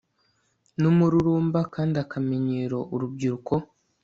[0.79, 3.53] numururumba kandi akamenyero urubyiruko